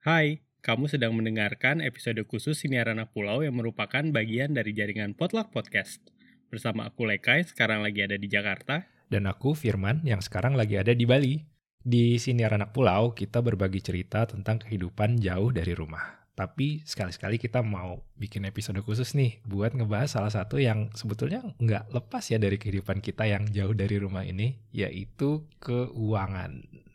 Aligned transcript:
Hai, 0.00 0.40
kamu 0.64 0.88
sedang 0.88 1.12
mendengarkan 1.12 1.84
episode 1.84 2.24
khusus 2.24 2.56
Siniar 2.56 2.88
Anak 2.88 3.12
Pulau 3.12 3.44
yang 3.44 3.52
merupakan 3.52 4.00
bagian 4.00 4.56
dari 4.56 4.72
jaringan 4.72 5.12
Potluck 5.12 5.52
Podcast. 5.52 6.00
Bersama 6.48 6.88
aku 6.88 7.04
Lekai, 7.04 7.44
sekarang 7.44 7.84
lagi 7.84 8.08
ada 8.08 8.16
di 8.16 8.24
Jakarta. 8.24 8.88
Dan 9.12 9.28
aku 9.28 9.52
Firman 9.52 10.00
yang 10.08 10.24
sekarang 10.24 10.56
lagi 10.56 10.80
ada 10.80 10.96
di 10.96 11.04
Bali. 11.04 11.44
Di 11.84 12.16
Siniar 12.16 12.56
Anak 12.56 12.72
Pulau, 12.72 13.12
kita 13.12 13.44
berbagi 13.44 13.84
cerita 13.84 14.24
tentang 14.24 14.64
kehidupan 14.64 15.20
jauh 15.20 15.52
dari 15.52 15.76
rumah. 15.76 16.24
Tapi 16.32 16.80
sekali-sekali 16.80 17.36
kita 17.36 17.60
mau 17.60 18.00
bikin 18.16 18.48
episode 18.48 18.80
khusus 18.80 19.12
nih 19.12 19.44
buat 19.44 19.76
ngebahas 19.76 20.16
salah 20.16 20.32
satu 20.32 20.56
yang 20.56 20.88
sebetulnya 20.96 21.44
nggak 21.60 21.92
lepas 21.92 22.24
ya 22.32 22.40
dari 22.40 22.56
kehidupan 22.56 23.04
kita 23.04 23.28
yang 23.28 23.44
jauh 23.52 23.76
dari 23.76 24.00
rumah 24.00 24.24
ini, 24.24 24.56
yaitu 24.72 25.44
keuangan. 25.60 26.88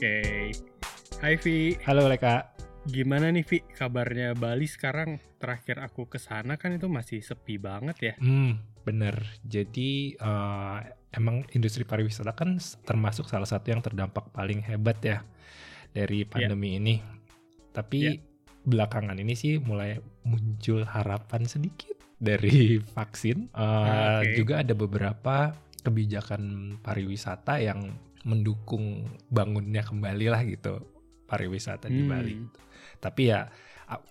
Oke. 0.00 0.48
Hai 1.20 1.36
Vi, 1.36 1.76
Halo 1.84 2.08
Leka. 2.08 2.56
gimana 2.88 3.28
nih 3.28 3.44
Vi 3.44 3.60
kabarnya 3.60 4.32
Bali 4.32 4.64
sekarang? 4.64 5.20
Terakhir 5.36 5.76
aku 5.76 6.08
ke 6.08 6.16
sana 6.16 6.56
kan 6.56 6.72
itu 6.72 6.88
masih 6.88 7.20
sepi 7.20 7.60
banget 7.60 7.96
ya. 8.00 8.14
Hmm, 8.16 8.64
bener. 8.80 9.20
Jadi 9.44 10.16
eh, 10.16 10.78
emang 11.12 11.44
industri 11.52 11.84
pariwisata 11.84 12.32
kan 12.32 12.56
termasuk 12.80 13.28
salah 13.28 13.44
satu 13.44 13.76
yang 13.76 13.84
terdampak 13.84 14.32
paling 14.32 14.64
hebat 14.64 14.96
ya 15.04 15.20
dari 15.92 16.24
pandemi 16.24 16.80
ini. 16.80 16.96
Tapi 17.68 18.00
Iya. 18.00 18.16
belakangan 18.64 19.20
ini 19.20 19.36
sih 19.36 19.60
mulai 19.60 20.00
muncul 20.24 20.88
harapan 20.88 21.44
sedikit 21.44 21.92
dari 22.16 22.80
vaksin. 22.96 23.52
Eh, 23.52 23.60
Ah, 23.60 24.24
oke. 24.24 24.32
Juga 24.32 24.64
ada 24.64 24.72
beberapa 24.72 25.52
kebijakan 25.84 26.40
pariwisata 26.80 27.60
yang 27.60 28.08
mendukung 28.22 29.08
bangunnya 29.28 29.80
kembali 29.80 30.26
lah 30.28 30.42
gitu 30.44 30.84
pariwisata 31.24 31.86
di 31.86 32.02
Hmm. 32.02 32.10
Bali. 32.10 32.34
Tapi 32.98 33.22
ya 33.26 33.48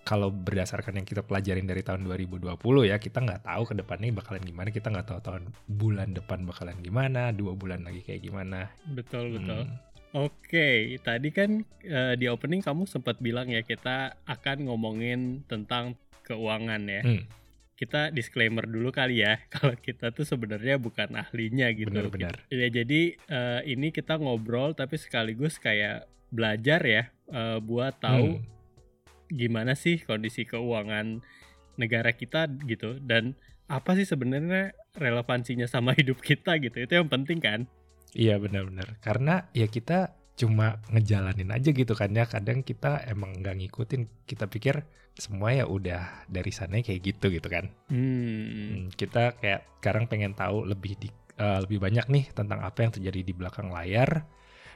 kalau 0.03 0.27
berdasarkan 0.27 0.99
yang 0.99 1.07
kita 1.07 1.23
pelajarin 1.23 1.63
dari 1.63 1.79
tahun 1.79 2.03
2020 2.03 2.59
ya 2.83 2.99
kita 2.99 3.23
nggak 3.23 3.47
tahu 3.47 3.63
ke 3.63 3.73
depannya 3.79 4.11
bakalan 4.11 4.43
gimana 4.43 4.75
kita 4.75 4.91
nggak 4.91 5.07
tahu 5.07 5.19
tahun 5.23 5.43
bulan 5.71 6.11
depan 6.11 6.43
bakalan 6.43 6.75
gimana 6.83 7.31
dua 7.31 7.55
bulan 7.55 7.87
lagi 7.87 8.03
kayak 8.03 8.27
gimana 8.27 8.67
Betul, 8.91 9.39
betul. 9.39 9.63
Hmm, 9.63 9.79
Oke, 10.09 10.99
tadi 10.99 11.29
kan 11.31 11.63
eh, 11.79 12.13
di 12.17 12.25
opening 12.27 12.59
kamu 12.59 12.89
sempat 12.89 13.21
bilang 13.21 13.47
ya 13.47 13.61
kita 13.63 14.19
akan 14.25 14.67
ngomongin 14.67 15.45
tentang 15.47 15.95
keuangan 16.27 16.81
ya. 16.83 17.01
hmm, 17.05 17.23
Kita 17.79 18.11
disclaimer 18.11 18.67
dulu 18.67 18.91
kali 18.91 19.23
ya, 19.23 19.39
kalau 19.55 19.71
kita 19.79 20.11
tuh 20.11 20.27
sebenarnya 20.27 20.75
bukan 20.75 21.15
ahlinya 21.15 21.71
gitu. 21.71 21.87
benar-benar 21.87 22.43
Ya 22.51 22.67
jadi 22.67 23.15
eh, 23.15 23.61
ini 23.71 23.95
kita 23.95 24.19
ngobrol 24.19 24.75
tapi 24.75 24.99
sekaligus 24.99 25.55
kayak 25.63 26.11
belajar 26.27 26.83
ya 26.83 27.03
eh, 27.31 27.57
buat 27.63 28.03
tahu 28.03 28.43
Hmm, 28.43 28.43
gimana 29.31 29.77
sih 29.79 30.03
kondisi 30.03 30.43
keuangan 30.43 31.23
negara 31.79 32.11
kita 32.11 32.51
gitu 32.67 32.99
dan 32.99 33.37
apa 33.69 33.95
sih 33.95 34.03
sebenarnya 34.03 34.75
relevansinya 34.99 35.69
sama 35.69 35.95
hidup 35.99 36.19
kita 36.19 36.59
gitu. 36.59 36.83
Itu 36.83 36.99
yang 36.99 37.07
penting 37.07 37.39
kan? 37.39 37.63
iya 38.17 38.41
benar-benar 38.41 38.97
karena 39.05 39.49
ya 39.53 39.69
kita 39.69 40.18
cuma 40.39 40.79
ngejalanin 40.87 41.51
aja 41.51 41.75
gitu 41.75 41.91
kan 41.91 42.15
ya 42.15 42.23
kadang 42.23 42.63
kita 42.63 43.03
emang 43.11 43.43
nggak 43.43 43.59
ngikutin 43.59 44.07
kita 44.23 44.47
pikir 44.47 44.87
semua 45.19 45.51
ya 45.51 45.67
udah 45.67 46.23
dari 46.31 46.47
sana 46.55 46.79
kayak 46.79 47.03
gitu 47.03 47.27
gitu 47.27 47.51
kan 47.51 47.67
Hmm. 47.91 48.47
Hmm, 48.47 48.79
kita 48.95 49.35
kayak 49.43 49.67
sekarang 49.83 50.07
pengen 50.07 50.31
tahu 50.31 50.63
lebih 50.63 50.95
di, 50.95 51.11
eh, 51.35 51.59
lebih 51.59 51.83
banyak 51.83 52.07
nih 52.07 52.25
tentang 52.31 52.63
apa 52.63 52.87
yang 52.87 52.91
terjadi 52.95 53.19
di 53.27 53.33
belakang 53.35 53.67
layar 53.67 54.23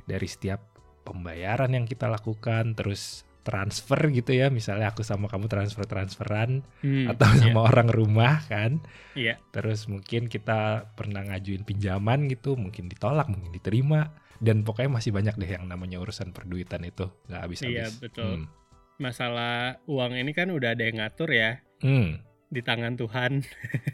dari 0.03 0.27
setiap 0.27 0.59
pembayaran 1.03 1.71
yang 1.71 1.85
kita 1.87 2.07
lakukan, 2.07 2.75
terus 2.75 3.27
transfer 3.43 3.99
gitu 4.09 4.31
ya, 4.31 4.47
misalnya 4.47 4.89
aku 4.89 5.03
sama 5.03 5.27
kamu 5.27 5.45
transfer 5.45 5.83
transferan 5.83 6.63
Hmm, 6.79 7.11
atau 7.11 7.27
sama 7.35 7.67
orang 7.67 7.87
rumah 7.87 8.39
kan, 8.47 8.79
Iya. 9.13 9.35
terus 9.51 9.85
mungkin 9.85 10.25
kita 10.25 10.87
pernah 10.95 11.27
ngajuin 11.27 11.61
pinjaman 11.61 12.25
gitu, 12.27 12.55
mungkin 12.55 12.87
ditolak, 12.87 13.27
mungkin 13.27 13.51
diterima, 13.51 14.15
dan 14.39 14.63
pokoknya 14.63 14.91
masih 14.93 15.11
banyak 15.11 15.35
deh 15.35 15.51
yang 15.51 15.67
namanya 15.67 15.99
urusan 15.99 16.31
perduitan 16.31 16.83
itu 16.83 17.11
nggak 17.27 17.41
habis-habis. 17.43 17.71
Iya, 17.75 17.87
betul. 17.99 18.31
Hmm. 18.43 18.47
masalah 18.93 19.81
uang 19.83 20.13
ini 20.13 20.31
kan 20.31 20.47
udah 20.47 20.77
ada 20.77 20.85
yang 20.85 21.01
ngatur 21.01 21.27
ya 21.27 21.59
Hmm. 21.81 22.21
di 22.47 22.61
tangan 22.61 22.93
Tuhan. 22.93 23.41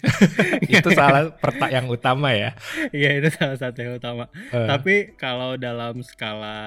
itu 0.69 0.89
salah 0.91 1.31
pertak 1.33 1.71
yang 1.71 1.87
utama 1.87 2.35
ya. 2.35 2.51
Iya 2.91 3.17
itu 3.17 3.31
salah 3.31 3.55
satu 3.55 3.79
yang 3.79 3.95
utama. 3.95 4.27
Eh, 4.51 4.67
Tapi 4.67 4.95
kalau 5.15 5.55
dalam 5.55 6.03
skala 6.03 6.59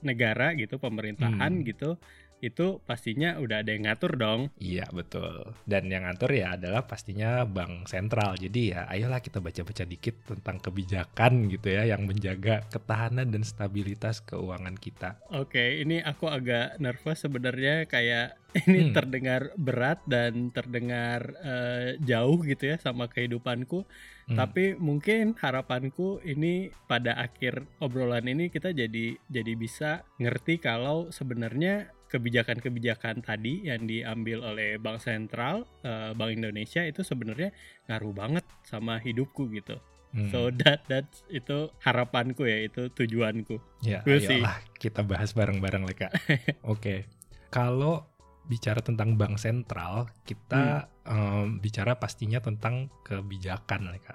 negara 0.00 0.54
gitu 0.54 0.78
pemerintahan 0.78 1.52
Hmm. 1.52 1.66
gitu 1.66 1.98
itu 2.42 2.82
pastinya 2.82 3.38
udah 3.38 3.62
ada 3.62 3.70
yang 3.70 3.86
ngatur 3.86 4.18
dong. 4.18 4.50
Iya 4.58 4.90
betul. 4.90 5.54
Dan 5.62 5.86
yang 5.86 6.02
ngatur 6.02 6.34
ya 6.34 6.58
adalah 6.58 6.82
pastinya 6.90 7.46
bank 7.46 7.86
sentral. 7.86 8.34
Jadi 8.34 8.74
ya 8.74 8.90
ayolah 8.90 9.22
kita 9.22 9.38
baca-baca 9.38 9.86
dikit 9.86 10.26
tentang 10.26 10.58
kebijakan 10.58 11.46
gitu 11.46 11.70
ya 11.70 11.86
yang 11.86 12.02
menjaga 12.02 12.66
ketahanan 12.66 13.30
dan 13.30 13.46
stabilitas 13.46 14.18
keuangan 14.26 14.74
kita. 14.74 15.22
Oke, 15.30 15.78
ini 15.78 16.02
aku 16.02 16.26
agak 16.26 16.82
nervous 16.82 17.22
sebenarnya 17.22 17.86
kayak 17.86 18.34
ini 18.68 18.90
Hmm. 18.90 18.92
terdengar 18.92 19.54
berat 19.56 20.02
dan 20.04 20.50
terdengar 20.52 21.38
eh, 21.40 21.96
jauh 22.02 22.42
gitu 22.42 22.74
ya 22.74 22.76
sama 22.76 23.06
kehidupanku. 23.08 23.86
Hmm. 24.28 24.36
Tapi 24.36 24.76
mungkin 24.76 25.38
harapanku 25.38 26.20
ini 26.26 26.74
pada 26.90 27.16
akhir 27.16 27.64
obrolan 27.78 28.26
ini 28.28 28.50
kita 28.50 28.74
jadi 28.74 29.16
jadi 29.30 29.52
bisa 29.56 30.04
ngerti 30.18 30.60
kalau 30.60 31.08
sebenarnya 31.08 31.90
kebijakan-kebijakan 32.12 33.24
tadi 33.24 33.64
yang 33.64 33.88
diambil 33.88 34.44
oleh 34.44 34.76
Bank 34.76 35.00
Sentral, 35.00 35.64
eh, 35.80 36.12
Bank 36.12 36.36
Indonesia 36.36 36.84
itu 36.84 37.00
sebenarnya 37.00 37.56
ngaruh 37.88 38.12
banget 38.12 38.44
sama 38.68 39.00
hidupku 39.00 39.48
gitu. 39.56 39.80
Hmm. 40.12 40.28
So 40.28 40.52
that 40.60 40.84
that's 40.92 41.24
itu 41.32 41.72
harapanku 41.80 42.44
ya, 42.44 42.68
itu 42.68 42.92
tujuanku. 42.92 43.56
ya 43.80 44.04
we'll 44.04 44.20
ayolah 44.20 44.60
kita 44.76 45.00
bahas 45.00 45.32
bareng-bareng 45.32 45.88
Leka. 45.88 46.12
Oke. 46.68 47.08
Kalau 47.48 48.04
bicara 48.44 48.84
tentang 48.84 49.16
bank 49.16 49.40
sentral, 49.40 50.12
kita 50.28 50.92
Hmm. 51.02 51.56
em, 51.56 51.58
bicara 51.58 51.96
pastinya 51.96 52.38
tentang 52.38 52.92
kebijakan 53.02 53.88
Leka. 53.90 54.14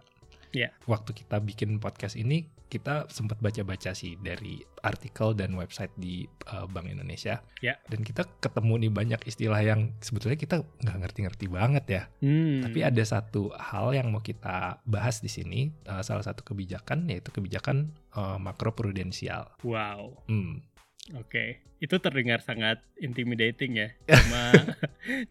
Iya. 0.55 0.73
Waktu 0.87 1.11
kita 1.13 1.39
bikin 1.43 1.79
podcast 1.81 2.15
ini 2.15 2.47
kita 2.67 3.07
sempat 3.07 3.39
baca-baca 3.39 3.95
sih 3.95 4.19
dari 4.19 4.59
artikel 4.83 5.31
dan 5.31 5.55
website 5.55 5.91
di 5.95 6.27
uh, 6.51 6.67
Bank 6.67 6.91
Indonesia. 6.91 7.39
Ya. 7.63 7.79
Dan 7.87 8.03
kita 8.03 8.27
ketemu 8.43 8.87
nih 8.87 8.91
banyak 8.91 9.21
istilah 9.23 9.63
yang 9.63 9.95
sebetulnya 10.03 10.35
kita 10.35 10.67
nggak 10.83 10.97
ngerti-ngerti 11.07 11.45
banget 11.47 11.85
ya. 11.87 12.03
Hmm. 12.19 12.67
Tapi 12.67 12.79
ada 12.83 13.03
satu 13.07 13.55
hal 13.55 13.95
yang 13.95 14.11
mau 14.11 14.19
kita 14.19 14.83
bahas 14.83 15.23
di 15.23 15.31
sini, 15.31 15.71
uh, 15.87 16.03
salah 16.03 16.23
satu 16.27 16.43
kebijakan 16.43 17.07
yaitu 17.07 17.31
kebijakan 17.31 17.95
uh, 18.13 18.35
makroprudensial. 18.35 19.55
wow. 19.63 20.11
Hmm. 20.27 20.59
Oke, 21.15 21.63
itu 21.79 21.95
terdengar 22.03 22.43
sangat 22.43 22.83
intimidating 22.99 23.79
ya. 23.79 23.89
Cuma 24.11 24.43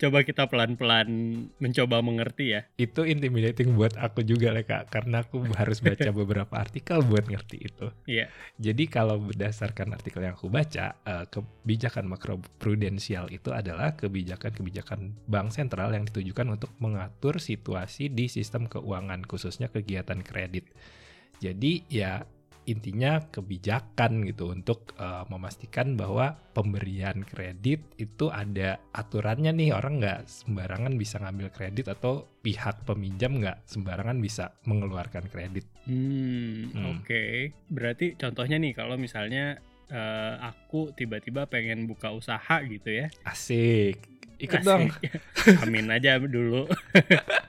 coba 0.00 0.19
kita 0.25 0.48
pelan-pelan 0.48 1.09
mencoba 1.60 2.00
mengerti 2.00 2.56
ya. 2.56 2.64
Itu 2.81 3.04
intimidating 3.04 3.76
buat 3.76 3.92
aku 4.00 4.25
juga 4.25 4.56
Leka, 4.56 4.88
karena 4.88 5.20
aku 5.20 5.44
harus 5.60 5.84
baca 5.84 6.09
beberapa 6.16 6.54
artikel 6.56 7.04
buat 7.04 7.28
ngerti 7.28 7.56
itu. 7.60 7.86
Iya. 8.09 8.32
Jadi 8.56 8.88
kalau 8.88 9.20
berdasarkan 9.20 9.92
artikel 9.92 10.25
yang 10.25 10.32
aku 10.38 10.48
baca, 10.48 10.97
eh, 10.97 11.26
kebijakan 11.28 12.09
makroprudensial 12.09 13.28
itu 13.28 13.53
adalah 13.53 13.92
kebijakan-kebijakan 14.00 15.28
bank 15.28 15.53
sentral 15.53 15.92
yang 15.92 16.09
ditujukan 16.09 16.56
untuk 16.56 16.72
mengatur 16.81 17.36
situasi 17.36 18.09
di 18.09 18.32
sistem 18.32 18.65
keuangan 18.65 19.28
khususnya 19.28 19.69
kegiatan 19.69 20.25
kredit. 20.25 20.65
Jadi 21.36 21.84
ya 21.92 22.25
intinya 22.66 23.22
kebijakan 23.31 24.27
gitu 24.27 24.50
untuk 24.50 24.92
eh, 24.98 25.24
memastikan 25.30 25.95
bahwa 25.95 26.34
pemberian 26.53 27.22
kredit 27.22 27.80
itu 27.97 28.27
ada 28.28 28.83
aturannya 28.91 29.54
nih 29.54 29.71
orang 29.71 30.03
nggak 30.03 30.27
sembarangan 30.27 30.98
bisa 30.98 31.22
ngambil 31.22 31.48
kredit 31.54 31.86
atau 31.89 32.27
pihak 32.42 32.83
peminjam 32.83 33.39
nggak 33.39 33.63
sembarangan 33.65 34.18
bisa 34.18 34.51
mengeluarkan 34.66 35.30
kredit. 35.30 35.65
Hmm, 35.86 36.74
Hmm. 36.74 36.98
oke. 36.98 37.22
Berarti 37.71 38.18
contohnya 38.18 38.59
nih 38.59 38.74
kalau 38.74 38.98
misalnya 38.98 39.62
eh, 39.86 40.34
aku 40.42 40.91
tiba-tiba 40.92 41.47
pengen 41.47 41.86
buka 41.86 42.10
usaha 42.10 42.59
gitu 42.66 42.91
ya. 42.91 43.07
Asik, 43.22 44.03
ikut 44.42 44.59
Asik. 44.59 44.66
dong. 44.66 44.91
Amin 45.62 45.86
aja 45.86 46.19
dulu. 46.19 46.66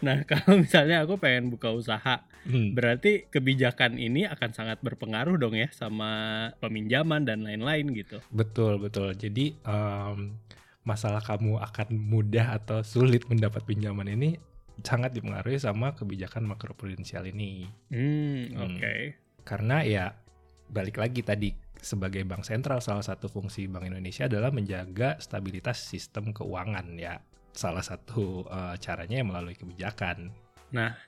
nah, 0.00 0.22
kalau 0.30 0.60
misalnya 0.60 1.02
aku 1.02 1.16
pengen 1.16 1.48
buka 1.48 1.70
usaha, 1.70 2.24
Hmm. 2.44 2.76
berarti 2.76 3.24
kebijakan 3.32 3.96
ini 3.96 4.28
akan 4.28 4.52
sangat 4.52 4.76
berpengaruh 4.84 5.40
dong 5.40 5.56
ya 5.56 5.72
sama 5.72 6.12
peminjaman 6.60 7.24
dan 7.24 7.40
lain-lain 7.40 7.88
gitu. 7.96 8.20
Betul 8.28 8.76
betul. 8.76 9.16
Jadi 9.16 9.56
em, 9.64 10.36
masalah 10.84 11.24
kamu 11.24 11.56
akan 11.56 11.88
mudah 11.96 12.52
atau 12.52 12.84
sulit 12.84 13.24
mendapat 13.32 13.64
pinjaman 13.64 14.12
ini 14.12 14.36
sangat 14.84 15.16
dipengaruhi 15.16 15.56
sama 15.56 15.96
kebijakan 15.96 16.44
makroprudensial 16.44 17.24
ini. 17.24 17.64
Hmm, 17.88 18.52
Hmm. 18.52 18.76
oke. 18.76 18.94
Karena 19.40 19.80
ya 19.80 20.12
balik 20.68 21.00
lagi 21.00 21.24
tadi 21.24 21.48
sebagai 21.80 22.28
bank 22.28 22.44
sentral 22.44 22.84
salah 22.84 23.04
satu 23.04 23.28
fungsi 23.28 23.72
Bank 23.72 23.88
Indonesia 23.88 24.28
adalah 24.28 24.52
menjaga 24.52 25.16
stabilitas 25.16 25.80
sistem 25.80 26.36
keuangan 26.36 26.92
ya. 27.00 27.24
Salah 27.54 27.86
satu 27.86 28.44
uh, 28.50 28.74
caranya 28.82 29.22
melalui 29.22 29.54
kebijakan. 29.54 30.34
Nah, 30.74 30.98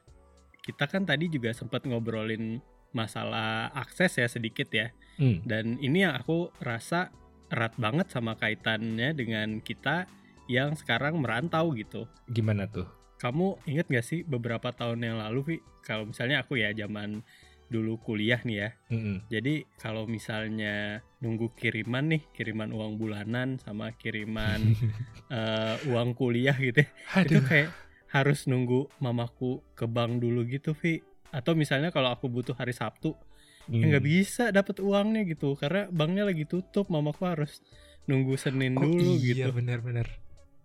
kita 0.63 0.87
kan 0.87 1.03
tadi 1.03 1.27
juga 1.27 1.51
sempat 1.51 1.83
ngobrolin 1.85 2.63
masalah 2.95 3.69
akses 3.75 4.17
ya 4.17 4.31
sedikit 4.31 4.71
ya. 4.71 4.95
Hmm. 5.19 5.43
Dan 5.43 5.77
ini 5.83 6.07
yang 6.07 6.15
aku 6.17 6.55
rasa 6.63 7.11
erat 7.51 7.75
banget 7.79 8.11
sama 8.11 8.39
kaitannya 8.39 9.13
dengan 9.13 9.59
kita 9.61 10.07
yang 10.47 10.79
sekarang 10.79 11.19
merantau 11.19 11.75
gitu. 11.75 12.07
Gimana 12.31 12.71
tuh? 12.71 12.87
Kamu 13.19 13.65
inget 13.67 13.89
gak 13.89 14.07
sih 14.07 14.23
beberapa 14.23 14.71
tahun 14.71 15.03
yang 15.03 15.17
lalu, 15.19 15.41
Vi? 15.43 15.57
Kalau 15.83 16.07
misalnya 16.07 16.45
aku 16.45 16.59
ya 16.61 16.71
zaman 16.77 17.23
dulu 17.67 17.99
kuliah 17.99 18.39
nih 18.43 18.57
ya. 18.63 18.71
Mm-mm. 18.91 19.27
Jadi 19.27 19.67
kalau 19.83 20.07
misalnya 20.07 21.03
nunggu 21.19 21.51
kiriman 21.59 22.15
nih, 22.15 22.23
kiriman 22.31 22.71
uang 22.71 22.95
bulanan 22.95 23.59
sama 23.59 23.91
kiriman 23.99 24.75
eh, 25.35 25.77
uang 25.91 26.15
kuliah 26.15 26.55
gitu, 26.55 26.87
ya, 26.87 26.89
itu 27.27 27.41
Aduh. 27.41 27.43
kayak 27.43 27.71
harus 28.15 28.47
nunggu 28.47 28.87
mamaku 29.03 29.61
ke 29.75 29.85
bank 29.91 30.23
dulu 30.23 30.47
gitu, 30.47 30.73
Vi. 30.79 31.03
Atau 31.35 31.59
misalnya 31.59 31.91
kalau 31.91 32.15
aku 32.15 32.31
butuh 32.31 32.55
hari 32.55 32.71
Sabtu, 32.73 33.19
ya 33.67 33.83
Hmm. 33.83 33.91
nggak 33.91 34.05
bisa 34.07 34.45
dapat 34.55 34.79
uangnya 34.79 35.27
gitu, 35.27 35.59
karena 35.59 35.91
banknya 35.91 36.23
lagi 36.31 36.47
tutup, 36.47 36.87
mamaku 36.87 37.27
harus 37.27 37.59
nunggu 38.07 38.39
Senin 38.39 38.79
Oh 38.79 38.87
dulu 38.87 39.19
iya 39.19 39.51
gitu. 39.51 39.51
benar-benar. 39.51 40.07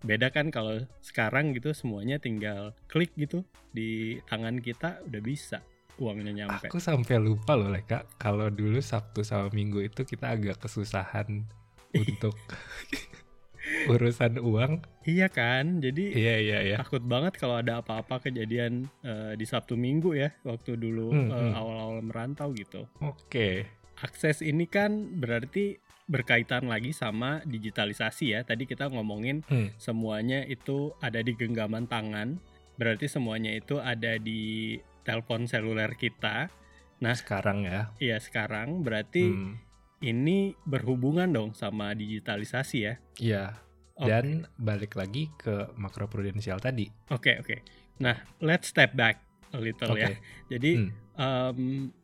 Beda 0.06 0.30
kan 0.30 0.54
kalau 0.54 0.86
sekarang 1.02 1.58
gitu 1.58 1.74
semuanya 1.74 2.22
tinggal 2.22 2.78
klik 2.86 3.10
gitu 3.18 3.42
di 3.74 4.22
tangan 4.30 4.62
kita 4.62 5.02
udah 5.06 5.22
bisa 5.22 5.66
uangnya 5.98 6.32
nyampe. 6.46 6.68
Aku 6.68 6.78
sampai 6.78 7.18
lupa 7.18 7.56
loh 7.56 7.68
Leka 7.68 8.08
kalau 8.16 8.48
dulu 8.48 8.80
Sabtu 8.80 9.22
sama 9.22 9.50
Minggu 9.50 9.82
itu 9.82 10.04
kita 10.04 10.32
agak 10.32 10.62
kesusahan 10.62 11.44
untuk 12.02 12.36
urusan 13.88 14.38
uang. 14.38 14.82
Iya 15.04 15.28
kan? 15.28 15.82
Jadi 15.82 16.14
Iya 16.14 16.36
iya 16.38 16.60
iya. 16.64 16.78
takut 16.78 17.02
banget 17.02 17.38
kalau 17.38 17.58
ada 17.58 17.82
apa-apa 17.82 18.22
kejadian 18.22 18.90
eh, 19.02 19.34
di 19.34 19.46
Sabtu 19.46 19.74
Minggu 19.74 20.14
ya 20.14 20.34
waktu 20.44 20.78
dulu 20.78 21.10
Hmm, 21.10 21.30
eh, 21.30 21.38
hmm. 21.50 21.54
awal-awal 21.54 22.00
merantau 22.02 22.50
gitu. 22.54 22.86
Oke. 23.00 23.66
Akses 24.02 24.42
ini 24.42 24.66
kan 24.66 25.22
berarti 25.22 25.78
berkaitan 26.10 26.66
lagi 26.68 26.92
sama 26.92 27.40
digitalisasi 27.46 28.34
ya. 28.34 28.42
Tadi 28.42 28.66
kita 28.66 28.90
ngomongin 28.90 29.46
Hmm. 29.46 29.70
semuanya 29.78 30.42
itu 30.44 30.92
ada 31.00 31.22
di 31.22 31.34
genggaman 31.34 31.86
tangan. 31.86 32.42
Berarti 32.76 33.06
semuanya 33.06 33.54
itu 33.54 33.78
ada 33.78 34.18
di 34.18 34.78
telepon 35.02 35.46
seluler 35.46 35.94
kita. 35.96 36.50
Nah, 37.02 37.18
Sekarang 37.18 37.66
ya. 37.66 37.90
Iya 37.98 38.18
sekarang 38.18 38.86
berarti 38.86 39.26
Hmm. 39.26 39.58
ini 40.00 40.54
berhubungan 40.64 41.30
dong 41.30 41.52
sama 41.54 41.94
digitalisasi 41.94 42.78
ya. 42.80 42.94
Iya. 43.18 43.46
Oke. 43.98 44.08
Dan 44.08 44.26
balik 44.56 44.96
lagi 44.96 45.30
ke 45.36 45.70
makroprudensial 45.76 46.58
tadi. 46.58 46.90
Oke 47.10 47.38
oke. 47.38 47.62
Nah, 48.00 48.18
let's 48.40 48.70
step 48.70 48.94
back 48.94 49.22
a 49.52 49.60
little 49.62 49.94
Oke. 49.94 50.02
ya. 50.02 50.10
Jadi 50.48 50.72
Hmm. 50.78 50.90
em, 51.14 51.60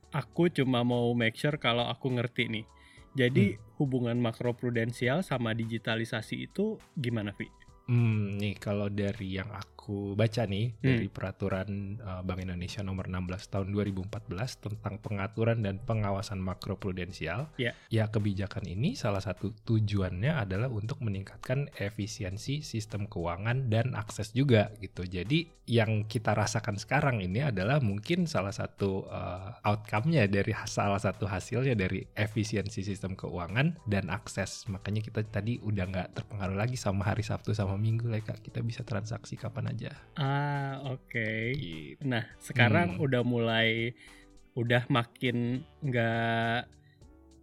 aku 0.09 0.49
cuma 0.49 0.81
mau 0.81 1.09
make 1.13 1.33
sure 1.33 1.57
kalau 1.57 1.85
aku 1.85 2.09
ngerti 2.11 2.49
nih. 2.49 2.65
Jadi 3.13 3.53
Hmm. 3.53 3.61
hubungan 3.77 4.17
makroprudensial 4.17 5.21
sama 5.21 5.53
digitalisasi 5.53 6.37
itu 6.43 6.77
gimana, 6.93 7.33
Vi? 7.33 7.49
Hmm, 7.87 8.35
nih 8.35 8.59
kalau 8.59 8.91
dari 8.91 9.39
yang 9.39 9.47
aku 9.49 10.11
baca 10.13 10.43
nih 10.43 10.75
Hmm. 10.75 10.83
dari 10.83 11.07
peraturan 11.07 11.69
uh, 12.03 12.19
Bank 12.19 12.43
Indonesia 12.43 12.83
nomor 12.83 13.07
16 13.07 13.47
tahun 13.47 13.71
2014 13.71 14.59
tentang 14.59 14.99
pengaturan 14.99 15.63
dan 15.63 15.79
pengawasan 15.79 16.43
makroprudensial, 16.43 17.47
Ya. 17.55 17.71
ya 17.87 18.11
kebijakan 18.11 18.67
ini 18.67 18.99
salah 18.99 19.23
satu 19.23 19.55
tujuannya 19.63 20.35
adalah 20.35 20.67
untuk 20.67 20.99
meningkatkan 20.99 21.71
efisiensi 21.79 22.59
sistem 22.59 23.07
keuangan 23.07 23.71
dan 23.71 23.95
akses 23.95 24.35
juga 24.35 24.75
gitu. 24.83 25.07
Jadi 25.07 25.47
yang 25.67 26.03
kita 26.03 26.35
rasakan 26.35 26.75
sekarang 26.75 27.23
ini 27.23 27.43
adalah 27.43 27.79
mungkin 27.79 28.27
salah 28.27 28.51
satu 28.51 29.07
uh, 29.07 29.55
outcome-nya 29.63 30.27
dari 30.27 30.51
salah 30.67 30.99
satu 30.99 31.27
hasilnya 31.27 31.79
dari 31.79 32.03
efisiensi 32.11 32.83
sistem 32.83 33.15
keuangan 33.15 33.79
dan 33.87 34.11
akses. 34.11 34.67
Makanya 34.67 34.99
kita 34.99 35.23
tadi 35.23 35.63
udah 35.63 35.85
nggak 35.87 36.07
terpengaruh 36.11 36.59
lagi 36.59 36.75
sama 36.75 37.07
hari 37.07 37.23
Sabtu 37.23 37.55
sama 37.55 37.76
Minggu 37.77 38.09
lah 38.09 38.19
Kak. 38.19 38.41
Kita 38.43 38.59
bisa 38.59 38.81
transaksi 38.83 39.37
kapan 39.37 39.71
aja. 39.71 39.91
Ah, 40.17 40.81
oke. 40.89 41.29
Gitu. 41.53 42.01
Nah, 42.03 42.25
sekarang 42.41 42.97
Hmm. 42.97 43.05
udah 43.05 43.21
mulai 43.23 43.93
udah 44.57 44.89
makin 44.89 45.61
nggak 45.85 46.65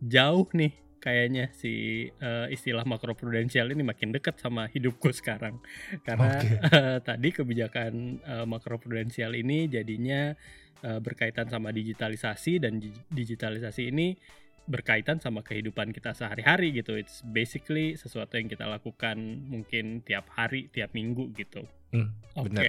jauh 0.03 0.51
nih 0.51 0.75
kayaknya 0.99 1.53
si 1.53 2.07
eh, 2.09 2.47
istilah 2.49 2.83
makroprudensial 2.89 3.69
ini 3.71 3.85
makin 3.85 4.11
dekat 4.11 4.41
sama 4.41 4.67
hidupku 4.73 5.13
sekarang. 5.13 5.61
Karena 6.03 6.33
Oke. 6.41 6.49
eh, 6.75 6.99
tadi 7.05 7.29
kebijakan 7.31 7.93
eh, 8.25 8.47
makroprudensial 8.49 9.37
ini 9.37 9.69
jadinya 9.69 10.33
eh, 10.81 10.99
berkaitan 11.05 11.47
sama 11.53 11.71
digitalisasi 11.77 12.57
dan 12.59 12.81
di- 12.81 12.93
digitalisasi 13.13 13.93
ini 13.93 14.17
berkaitan 14.64 15.20
sama 15.20 15.44
kehidupan 15.44 15.93
kita 15.93 16.16
sehari-hari 16.16 16.72
gitu. 16.72 16.96
It's 16.96 17.20
basically 17.20 18.00
sesuatu 18.00 18.40
yang 18.40 18.49
kita 18.49 18.64
lakukan 18.64 19.16
mungkin 19.49 20.00
tiap 20.00 20.28
hari, 20.32 20.72
tiap 20.72 20.96
minggu 20.96 21.32
gitu. 21.37 21.69
Hmm, 21.93 22.16
Oke. 22.37 22.49
benar. 22.49 22.64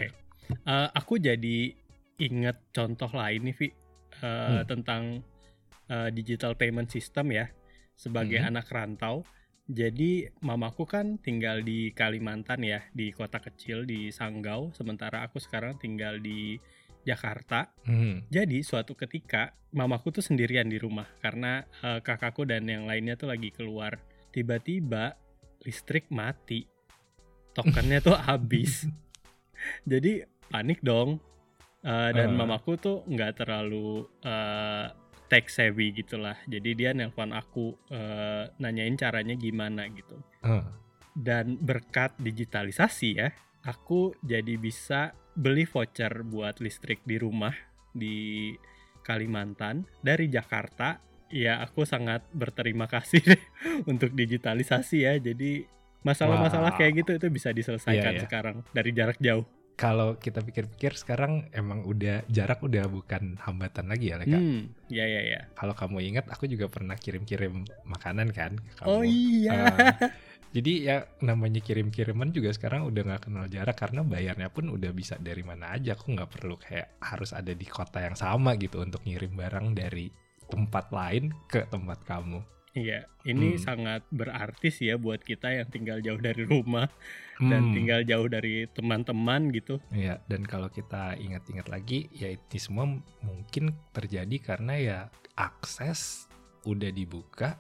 Eh, 0.68 0.90
aku 0.94 1.18
jadi 1.18 1.74
inget 2.20 2.58
contoh 2.76 3.10
lain 3.10 3.50
nih, 3.50 3.56
Vi, 3.56 3.68
eh, 3.68 3.74
Hmm. 4.22 4.64
tentang 4.68 5.04
eh, 5.86 6.10
digital 6.10 6.58
payment 6.58 6.90
system 6.90 7.30
ya. 7.30 7.46
Sebagai 7.94 8.42
Hmm. 8.42 8.50
anak 8.50 8.74
rantau, 8.74 9.22
jadi 9.70 10.34
mamaku 10.42 10.86
kan 10.90 11.22
tinggal 11.22 11.62
di 11.62 11.94
Kalimantan 11.94 12.66
ya, 12.66 12.82
di 12.90 13.14
kota 13.14 13.38
kecil 13.38 13.86
di 13.86 14.10
Sanggau, 14.10 14.74
sementara 14.74 15.22
aku 15.22 15.38
sekarang 15.38 15.78
tinggal 15.78 16.18
di 16.18 16.58
Jakarta. 17.06 17.72
Hmm. 17.86 18.26
Jadi 18.28 18.60
suatu 18.60 18.94
ketika 18.94 19.54
mamaku 19.72 20.10
tuh 20.12 20.26
sendirian 20.26 20.66
di 20.66 20.76
rumah 20.76 21.06
karena 21.22 21.62
eh, 21.80 22.02
kakakku 22.02 22.44
dan 22.44 22.66
yang 22.66 22.84
lainnya 22.84 23.14
tuh 23.16 23.30
lagi 23.30 23.50
keluar. 23.50 24.02
Tiba-tiba 24.34 25.16
listrik 25.62 26.10
mati. 26.10 26.66
Tokennya 27.54 28.02
tuh 28.02 28.18
habis. 28.28 28.90
Jadi 29.86 30.22
panik 30.50 30.82
dong. 30.82 31.22
Eh, 31.86 32.12
dan 32.12 32.34
Eh. 32.34 32.36
mamaku 32.36 32.76
tuh 32.76 32.98
nggak 33.06 33.46
terlalu 33.46 34.10
eh, 34.26 34.90
tech 35.26 35.46
savvy 35.48 35.94
gitulah. 35.94 36.38
Jadi 36.44 36.70
dia 36.74 36.92
nelpon 36.92 37.30
aku 37.30 37.78
eh, 37.90 38.50
nanyain 38.58 38.98
caranya 38.98 39.34
gimana 39.34 39.86
gitu. 39.88 40.18
Eh, 40.42 40.66
Dan 41.16 41.56
berkat 41.56 42.12
digitalisasi 42.20 43.10
ya, 43.16 43.32
aku 43.66 44.14
jadi 44.22 44.56
bisa 44.56 45.12
beli 45.34 45.66
voucher 45.66 46.24
buat 46.24 46.62
listrik 46.62 47.02
di 47.04 47.18
rumah 47.18 47.52
di 47.92 48.54
Kalimantan 49.02 49.86
dari 50.00 50.30
Jakarta. 50.30 51.02
Ya, 51.28 51.60
aku 51.60 51.84
sangat 51.84 52.22
berterima 52.32 52.86
kasih 52.86 53.20
deh 53.34 53.42
untuk 53.86 54.14
digitalisasi 54.14 54.98
ya. 55.04 55.14
Jadi 55.18 55.66
masalah-masalah 56.02 56.74
Wow. 56.74 56.80
kayak 56.80 56.94
gitu 57.02 57.12
itu 57.18 57.28
bisa 57.30 57.50
diselesaikan 57.50 58.14
Iya, 58.14 58.18
iya. 58.18 58.24
sekarang 58.24 58.62
dari 58.72 58.94
jarak 58.94 59.18
jauh. 59.20 59.46
Kalau 59.76 60.16
kita 60.16 60.40
pikir-pikir 60.40 60.96
sekarang 60.96 61.52
emang 61.52 61.84
udah 61.84 62.24
jarak 62.32 62.64
udah 62.64 62.88
bukan 62.88 63.36
hambatan 63.44 63.92
lagi 63.92 64.08
ya 64.08 64.16
Leka. 64.16 64.40
Hmm, 64.40 64.72
ya 64.88 65.04
ya 65.04 65.22
ya. 65.22 65.42
Kalau 65.52 65.76
kamu 65.76 66.00
ingat 66.00 66.32
aku 66.32 66.48
juga 66.48 66.72
pernah 66.72 66.96
kirim-kirim 66.96 67.66
makanan 67.84 68.32
kan 68.32 68.56
kamu. 68.80 68.88
Oh 68.88 69.04
iya. 69.04 69.52
Eh, 69.52 70.10
jadi 70.56 70.72
ya 70.80 70.98
namanya 71.20 71.60
kirim-kiriman 71.60 72.32
juga 72.32 72.56
sekarang 72.56 72.88
udah 72.88 73.04
nggak 73.04 73.28
kenal 73.28 73.44
jarak 73.52 73.76
karena 73.76 74.08
bayarnya 74.08 74.48
pun 74.48 74.72
udah 74.72 74.96
bisa 74.96 75.20
dari 75.20 75.44
mana 75.44 75.76
aja. 75.76 76.00
Aku 76.00 76.16
nggak 76.16 76.32
perlu 76.32 76.56
kayak 76.56 76.96
harus 77.04 77.36
ada 77.36 77.52
di 77.52 77.68
kota 77.68 78.00
yang 78.00 78.16
sama 78.16 78.56
gitu 78.56 78.80
untuk 78.80 79.04
ngirim 79.04 79.36
barang 79.36 79.76
dari 79.76 80.08
tempat 80.48 80.96
lain 80.96 81.36
ke 81.52 81.68
tempat 81.68 82.08
kamu. 82.08 82.40
Iya, 82.72 83.08
ini 83.28 83.56
Hmm. 83.56 83.64
sangat 83.68 84.08
berarti 84.12 84.68
sih 84.72 84.92
ya 84.92 84.96
buat 84.96 85.24
kita 85.24 85.48
yang 85.52 85.68
tinggal 85.72 86.00
jauh 86.00 86.20
dari 86.20 86.44
rumah 86.48 86.88
dan 87.40 87.68
Hmm, 87.68 87.76
tinggal 87.76 88.00
jauh 88.08 88.28
dari 88.32 88.68
teman-teman 88.72 89.52
gitu. 89.52 89.80
Iya, 89.92 90.24
dan 90.28 90.48
kalau 90.48 90.72
kita 90.72 91.20
ingat-ingat 91.20 91.68
lagi, 91.68 92.08
ya 92.16 92.32
ini 92.32 92.60
semua 92.60 92.88
mungkin 93.24 93.76
terjadi 93.92 94.40
karena 94.40 94.74
ya 94.80 95.00
akses 95.36 96.32
udah 96.64 96.92
dibuka 96.92 97.60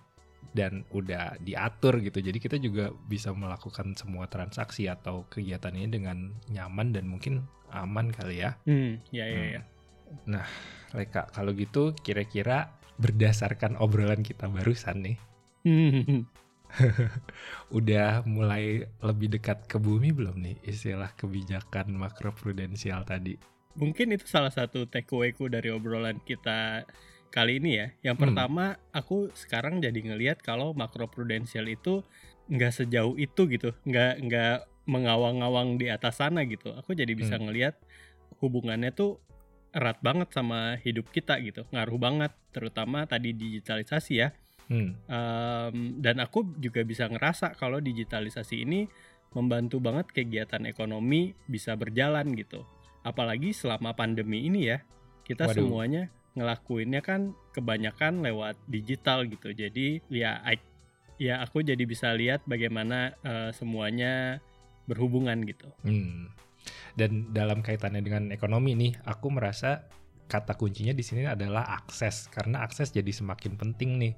dan 0.53 0.85
udah 0.93 1.39
diatur 1.41 2.03
gitu. 2.03 2.21
Jadi 2.21 2.37
kita 2.37 2.57
juga 2.59 2.91
bisa 3.09 3.31
melakukan 3.31 3.95
semua 3.97 4.27
transaksi 4.27 4.85
atau 4.85 5.25
kegiatan 5.31 5.73
ini 5.73 5.89
dengan 5.89 6.35
nyaman 6.51 6.93
dan 6.93 7.09
mungkin 7.09 7.47
aman 7.71 8.13
kali 8.13 8.43
ya. 8.45 8.59
Hmm, 8.67 9.01
ya 9.09 9.25
ya 9.25 9.59
ya. 9.59 9.61
Leka, 10.95 11.27
kalau 11.33 11.51
gitu 11.57 11.97
kira-kira 12.05 12.77
berdasarkan 12.95 13.75
obrolan 13.81 14.23
kita 14.23 14.47
barusan 14.47 15.03
nih, 15.03 15.17
Hmm. 15.65 16.29
udah 17.77 18.21
mulai 18.29 18.85
lebih 19.01 19.33
dekat 19.33 19.65
ke 19.65 19.81
bumi 19.81 20.13
belum 20.13 20.37
nih 20.37 20.61
istilah 20.61 21.09
kebijakan 21.17 21.89
makroprudensial 21.97 23.01
tadi? 23.01 23.33
Mungkin 23.75 24.13
itu 24.13 24.29
salah 24.29 24.53
satu 24.53 24.85
takeaway-ku 24.85 25.49
dari 25.49 25.73
obrolan 25.73 26.21
kita 26.21 26.85
kali 27.35 27.59
ini 27.59 27.71
ya. 27.75 27.87
Yang 27.99 28.15
Hmm. 28.15 28.23
pertama, 28.23 28.65
aku 28.95 29.27
sekarang 29.35 29.83
jadi 29.83 29.99
ngelihat 29.99 30.39
kalau 30.39 30.71
makroprudensial 30.71 31.67
itu 31.67 32.07
nggak 32.47 32.71
sejauh 32.71 33.19
itu 33.19 33.41
gitu, 33.51 33.75
nggak 33.83 34.13
nggak 34.23 34.57
mengawang-awang 34.87 35.75
di 35.75 35.91
atas 35.91 36.23
sana 36.23 36.47
gitu. 36.47 36.71
Aku 36.79 36.95
jadi 36.95 37.11
bisa 37.11 37.35
Hmm. 37.35 37.51
ngelihat 37.51 37.75
hubungannya 38.39 38.95
tuh 38.95 39.19
erat 39.75 39.99
banget 39.99 40.31
sama 40.31 40.79
hidup 40.79 41.11
kita 41.11 41.35
gitu, 41.43 41.67
ngaruh 41.75 41.99
banget, 41.99 42.31
terutama 42.55 43.03
tadi 43.03 43.35
digitalisasi 43.35 44.13
ya. 44.15 44.31
Hmm. 44.71 44.95
Em, 45.05 45.99
dan 45.99 46.23
aku 46.23 46.55
juga 46.57 46.81
bisa 46.87 47.11
ngerasa 47.11 47.53
kalau 47.59 47.83
digitalisasi 47.83 48.63
ini 48.63 48.87
membantu 49.35 49.83
banget 49.83 50.15
kegiatan 50.15 50.63
ekonomi 50.63 51.35
bisa 51.51 51.75
berjalan 51.75 52.31
gitu. 52.39 52.63
Apalagi 53.03 53.51
selama 53.51 53.91
pandemi 53.93 54.47
ini 54.47 54.71
ya, 54.71 54.79
kita 55.27 55.51
Waduh. 55.51 55.59
semuanya 55.59 56.07
ngelakuinnya 56.35 57.01
kan 57.01 57.33
kebanyakan 57.55 58.21
lewat 58.21 58.59
digital 58.67 59.25
gitu. 59.25 59.55
Jadi 59.55 60.03
ya, 60.11 60.43
I- 60.43 60.63
ya 61.15 61.39
aku 61.41 61.63
jadi 61.63 61.81
bisa 61.87 62.11
lihat 62.11 62.43
bagaimana 62.45 63.15
eh, 63.23 63.51
semuanya 63.55 64.43
berhubungan 64.85 65.41
gitu. 65.47 65.67
Hmm. 65.81 66.29
Dan 66.95 67.35
dalam 67.35 67.59
kaitannya 67.59 68.01
dengan 68.01 68.31
ekonomi 68.31 68.73
nih, 68.77 68.93
aku 69.03 69.27
merasa 69.33 69.85
kata 70.25 70.57
kuncinya 70.57 70.95
di 70.95 71.05
sini 71.05 71.27
adalah 71.29 71.69
akses 71.77 72.31
karena 72.33 72.65
akses 72.65 72.89
jadi 72.89 73.11
semakin 73.11 73.59
penting 73.59 74.01
nih. 74.01 74.15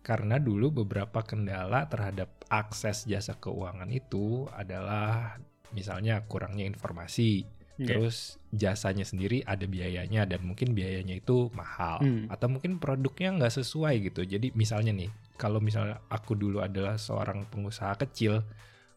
Karena 0.00 0.40
dulu 0.40 0.84
beberapa 0.84 1.20
kendala 1.20 1.84
terhadap 1.84 2.32
akses 2.48 3.04
jasa 3.04 3.36
keuangan 3.36 3.88
itu 3.92 4.48
adalah 4.56 5.36
misalnya 5.76 6.24
kurangnya 6.24 6.64
informasi, 6.64 7.44
Ya. 7.80 7.96
terus 7.96 8.36
jasanya 8.52 9.08
sendiri 9.08 9.40
ada 9.42 9.64
biayanya 9.64 10.28
dan 10.28 10.44
mungkin 10.44 10.76
biayanya 10.76 11.16
itu 11.16 11.48
mahal 11.56 11.96
Hmm. 12.04 12.28
atau 12.28 12.52
mungkin 12.52 12.76
produknya 12.76 13.32
nggak 13.32 13.56
sesuai 13.56 14.04
gitu. 14.04 14.20
Jadi 14.22 14.52
misalnya 14.52 14.92
nih, 14.92 15.08
kalau 15.34 15.64
misalnya 15.64 15.96
aku 16.12 16.36
dulu 16.36 16.60
adalah 16.60 17.00
seorang 17.00 17.48
pengusaha 17.48 17.96
kecil, 17.96 18.44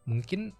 mungkin 0.04 0.52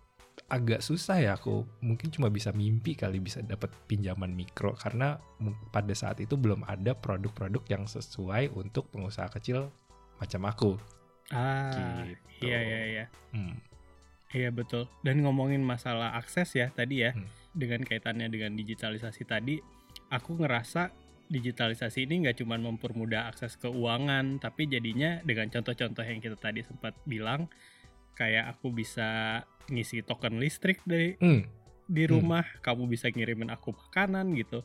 agak 0.48 0.82
susah 0.82 1.20
ya 1.20 1.32
aku 1.36 1.62
mungkin 1.80 2.10
cuma 2.10 2.26
bisa 2.26 2.50
mimpi 2.50 2.96
kali 2.96 3.20
bisa 3.20 3.44
dapat 3.44 3.70
pinjaman 3.86 4.34
mikro 4.34 4.74
karena 4.74 5.22
pada 5.70 5.94
saat 5.94 6.18
itu 6.18 6.34
belum 6.34 6.66
ada 6.66 6.96
produk-produk 6.96 7.62
yang 7.70 7.84
sesuai 7.86 8.50
untuk 8.50 8.90
pengusaha 8.90 9.30
kecil 9.30 9.68
macam 10.18 10.42
aku. 10.48 10.72
Ah, 11.30 12.02
Gitu. 12.08 12.48
iya 12.48 12.60
iya 12.62 12.80
iya. 12.88 13.06
Hmm. 13.30 13.60
Iya 14.32 14.50
betul. 14.50 14.90
Dan 15.04 15.22
ngomongin 15.22 15.62
masalah 15.62 16.16
akses 16.16 16.56
ya 16.56 16.72
tadi 16.72 17.06
ya, 17.06 17.14
Hmm. 17.14 17.30
Dengan 17.54 17.86
kaitannya 17.86 18.28
dengan 18.28 18.58
digitalisasi 18.58 19.24
tadi, 19.24 19.62
aku 20.10 20.42
ngerasa 20.42 20.90
digitalisasi 21.30 22.06
ini 22.06 22.28
nggak 22.28 22.44
cuma 22.44 22.60
mempermudah 22.60 23.30
akses 23.32 23.58
keuangan, 23.58 24.38
tapi 24.38 24.68
jadinya 24.68 25.22
dengan 25.24 25.50
contoh-contoh 25.50 26.04
yang 26.06 26.20
kita 26.22 26.38
tadi 26.38 26.62
sempat 26.62 26.94
bilang, 27.06 27.48
kayak 28.14 28.58
aku 28.58 28.70
bisa 28.70 29.42
ngisi 29.72 30.04
token 30.04 30.38
listrik 30.38 30.84
dari 30.84 31.18
Hmm. 31.18 31.48
di 31.90 32.04
Hmm. 32.06 32.14
rumah, 32.20 32.46
kamu 32.62 32.86
bisa 32.86 33.10
ngirimin 33.10 33.50
aku 33.50 33.74
makanan 33.74 34.34
gitu. 34.38 34.62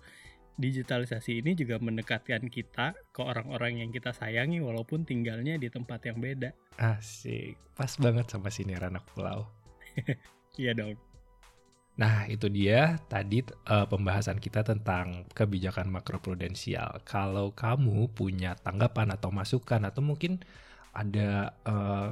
Digitalisasi 0.59 1.39
ini 1.39 1.55
juga 1.55 1.79
mendekatkan 1.79 2.51
kita 2.51 2.91
ke 3.15 3.21
orang-orang 3.23 3.79
yang 3.79 3.91
kita 3.95 4.11
sayangi 4.11 4.59
walaupun 4.59 5.07
tinggalnya 5.07 5.55
di 5.55 5.71
tempat 5.71 6.03
yang 6.11 6.19
beda. 6.19 6.51
Asik, 6.77 7.55
pas 7.79 7.95
banget 7.97 8.27
sama 8.27 8.51
siniar 8.51 8.91
anak 8.91 9.07
pulau. 9.15 9.47
Iya 10.59 10.75
dong. 10.75 10.99
Nah, 11.99 12.31
itu 12.31 12.47
dia 12.47 12.95
tadi 13.11 13.43
eh, 13.43 13.87
pembahasan 13.91 14.39
kita 14.39 14.63
tentang 14.63 15.27
kebijakan 15.35 15.91
makroprudensial. 15.91 17.03
Kalau 17.03 17.51
kamu 17.51 18.15
punya 18.15 18.55
tanggapan 18.55 19.11
atau 19.19 19.35
masukan 19.35 19.83
atau 19.83 19.99
mungkin 20.01 20.39
ada 20.95 21.53
eh, 21.67 22.09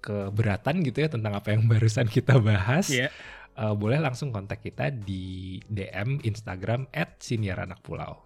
keberatan 0.00 0.84
gitu 0.84 1.04
ya 1.04 1.08
tentang 1.12 1.32
apa 1.36 1.52
yang 1.56 1.64
barusan 1.72 2.08
kita 2.08 2.36
bahas, 2.40 2.92
Iya. 2.92 3.08
eh, 3.56 3.74
boleh 3.76 4.00
langsung 4.04 4.36
kontak 4.36 4.60
kita 4.60 4.92
di 4.92 5.56
DM 5.64 6.20
Instagram 6.20 6.88
@siniaranakpulau. 6.92 8.20